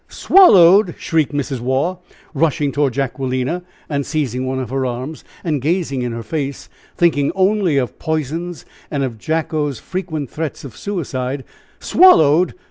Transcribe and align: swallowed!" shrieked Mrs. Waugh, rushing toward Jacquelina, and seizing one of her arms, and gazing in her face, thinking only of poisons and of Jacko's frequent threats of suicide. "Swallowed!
swallowed!" 0.09 0.95
shrieked 0.97 1.31
Mrs. 1.31 1.59
Waugh, 1.59 1.97
rushing 2.33 2.71
toward 2.71 2.93
Jacquelina, 2.93 3.61
and 3.87 4.03
seizing 4.03 4.47
one 4.47 4.57
of 4.57 4.71
her 4.71 4.83
arms, 4.83 5.23
and 5.43 5.61
gazing 5.61 6.01
in 6.01 6.11
her 6.11 6.23
face, 6.23 6.69
thinking 6.97 7.31
only 7.35 7.77
of 7.77 7.99
poisons 7.99 8.65
and 8.89 9.03
of 9.03 9.19
Jacko's 9.19 9.77
frequent 9.77 10.31
threats 10.31 10.63
of 10.63 10.75
suicide. 10.75 11.43
"Swallowed! 11.79 12.55